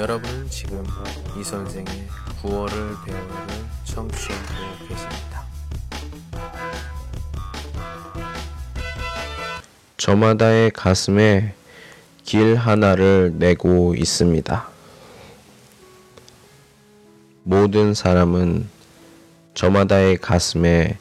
[0.00, 0.82] 여러분은 지금
[1.38, 2.08] 이 선생의
[2.40, 3.46] 구월을 배우를
[3.84, 5.44] 청취하고 계십니다.
[9.98, 11.52] 저마다의 가슴에
[12.24, 14.68] 길 하나를 내고 있습니다.
[17.42, 18.70] 모든 사람은
[19.52, 20.96] 저마다의 가슴에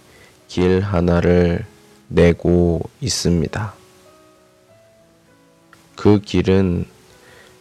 [0.50, 1.66] 길 하나를
[2.10, 3.74] 내고 있습니다.
[5.96, 6.99] 그 길은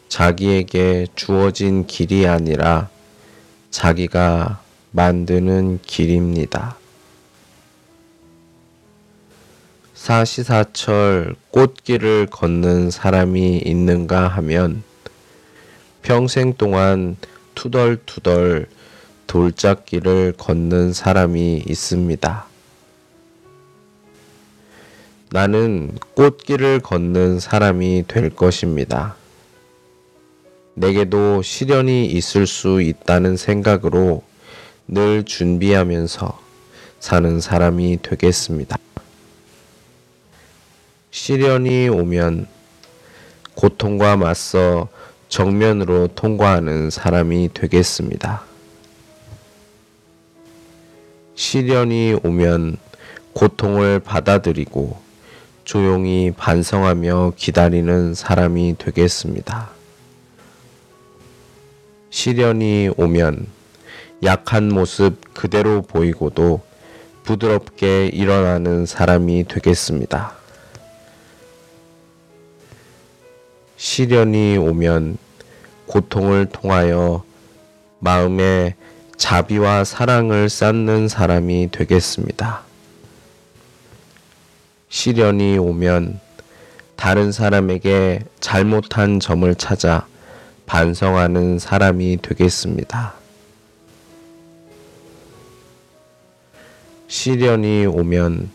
[0.08, 2.88] 자기에게 주어진 길이 아니라
[3.70, 6.76] 자기가 만드는 길입니다.
[9.94, 14.82] 사시사철 꽃길을 걷는 사람이 있는가 하면
[16.02, 17.16] 평생 동안
[17.54, 18.66] 투덜투덜
[19.26, 22.46] 돌짝길을 걷는 사람이 있습니다.
[25.30, 29.17] 나는 꽃길을 걷는 사람이 될 것입니다.
[30.78, 34.22] 내게도 시련이 있을 수 있다는 생각으로
[34.86, 36.40] 늘 준비하면서
[37.00, 38.78] 사는 사람이 되겠습니다.
[41.10, 42.46] 시련이 오면
[43.56, 44.88] 고통과 맞서
[45.28, 48.44] 정면으로 통과하는 사람이 되겠습니다.
[51.34, 52.76] 시련이 오면
[53.32, 54.96] 고통을 받아들이고
[55.64, 59.77] 조용히 반성하며 기다리는 사람이 되겠습니다.
[62.10, 63.46] 시련이 오면
[64.24, 66.62] 약한 모습 그대로 보이고도
[67.22, 70.32] 부드럽게 일어나는 사람이 되겠습니다.
[73.76, 75.18] 시련이 오면
[75.86, 77.22] 고통을 통하여
[78.00, 78.74] 마음에
[79.16, 82.62] 자비와 사랑을 쌓는 사람이 되겠습니다.
[84.88, 86.20] 시련이 오면
[86.96, 90.06] 다른 사람에게 잘못한 점을 찾아
[90.68, 93.14] 반성하는 사람이 되겠습니다.
[97.08, 98.50] 시련이 오면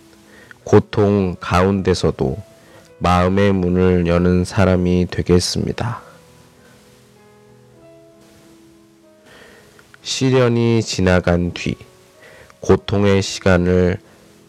[0.64, 2.38] 고통 가운데서도
[3.00, 6.02] 마음의 문을 여는 사람이 되겠습니다.
[10.04, 11.76] 시련이 지나간 뒤
[12.60, 13.98] 고통의 시간을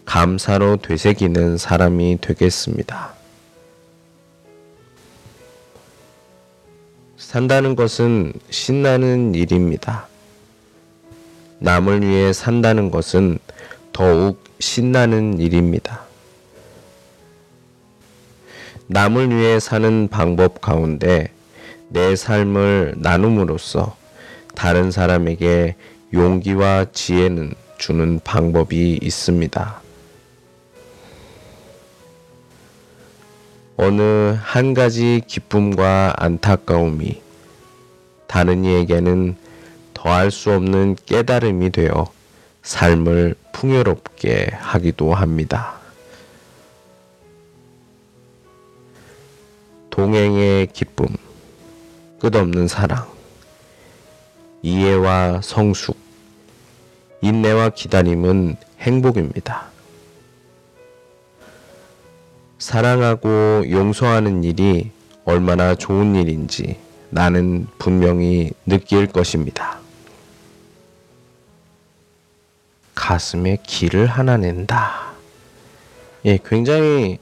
[0.05, 3.24] 감사로 되새기는 사람이 되겠습니다.
[7.17, 10.09] 산다는 것은 신나는 일입니다.
[11.61, 13.39] 남을 위해 산다는 것은
[13.93, 16.03] 더욱 신나는 일입니다.
[18.89, 21.31] 남을 위해 사는 방법 가운데
[21.89, 23.97] 내 삶을 나눔으로써
[24.55, 25.77] 다른 사람에게
[26.13, 29.84] 용기와 지혜는 주는 방법이 있습니다.
[33.77, 37.21] 어느 한 가지 기쁨과 안타까움이
[38.29, 39.37] 다른 이에게는
[39.95, 42.07] 더할 수 없는 깨달음이 되어
[42.63, 45.75] 삶을 풍요롭게 하기도 합니다.
[49.91, 51.07] 동행의 기쁨,
[52.21, 53.07] 끝없는 사랑,
[54.63, 55.97] 이해와 성숙,
[57.23, 59.74] 인내와 기다림은 행복입니다.
[62.65, 64.91] 사랑하고 용서하는 일이
[65.27, 66.79] 얼마나 좋은 일인지
[67.11, 69.81] 나는 분명히 느낄 것입니다.
[72.95, 75.13] 가슴에 길을 하나 낸다.
[76.25, 77.19] 예, 굉장히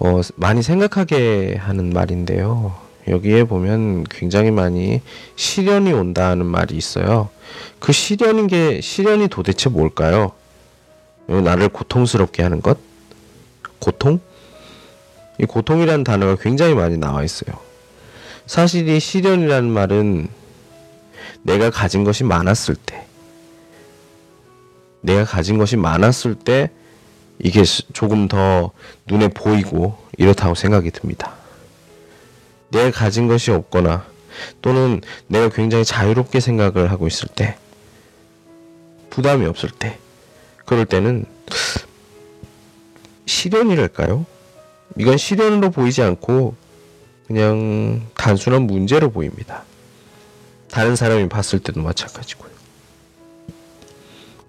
[0.00, 2.76] 어, 많이 생각하게 하는 말인데요.
[3.06, 5.02] 여기에 보면 굉장히 많이
[5.36, 7.28] 시련이 온다는 말이 있어요.
[7.78, 10.32] 그 시련인 게 시련이 도대체 뭘까요?
[11.28, 12.76] 나를 고통스럽게 하는 것?
[13.78, 14.18] 고통?
[15.42, 17.58] 이 고통이라는 단어가 굉장히 많이 나와 있어요.
[18.46, 20.28] 사실 이 시련이라는 말은
[21.42, 23.04] 내가 가진 것이 많았을 때,
[25.00, 26.70] 내가 가진 것이 많았을 때
[27.40, 28.70] 이게 조금 더
[29.06, 31.34] 눈에 보이고 이렇다고 생각이 듭니다.
[32.70, 34.06] 내가 가진 것이 없거나
[34.62, 37.56] 또는 내가 굉장히 자유롭게 생각을 하고 있을 때,
[39.10, 39.98] 부담이 없을 때,
[40.66, 41.24] 그럴 때는
[43.26, 44.24] 시련이랄까요?
[44.96, 46.54] 이건 시련으로 보이지 않고
[47.26, 49.64] 그냥 단순한 문제로 보입니다.
[50.70, 52.50] 다른 사람이 봤을 때도 마찬가지고요.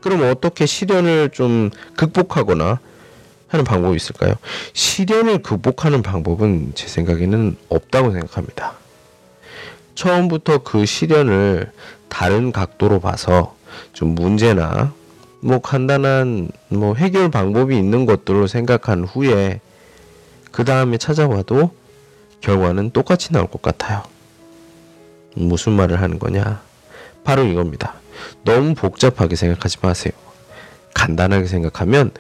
[0.01, 2.80] 그럼 어떻게 시련을 좀 극복하거나
[3.48, 4.34] 하는 방법이 있을까요?
[4.74, 8.74] 시련을 극복하는 방법은 제 생각에는 없다고 생각합니다.
[9.95, 11.72] 처음부터 그 시련을
[12.10, 13.56] 다른 각도로 봐서
[13.94, 14.94] 좀 문제나
[15.40, 19.62] 뭐 간단한 뭐 해결 방법이 있는 것들로 생각한 후에
[20.53, 21.75] 그 다음에 찾아봐도
[22.39, 24.03] 결과는 똑같이 나올 것 같아요.
[25.35, 26.61] 무슨 말을 하는 거냐?
[27.23, 27.95] 바로 이겁니다.
[28.45, 30.13] 너무 복잡하게 생각하지 마세요.
[30.94, 32.11] 간단하게 생각하면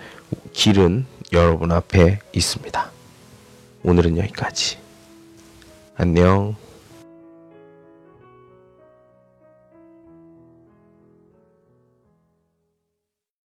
[0.51, 2.91] 길은 여러분 앞에 있습니다.
[3.83, 4.77] 오늘은 여기까지.
[5.95, 6.55] 안녕.